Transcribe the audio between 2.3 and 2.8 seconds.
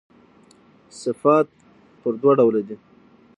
ډوله دي.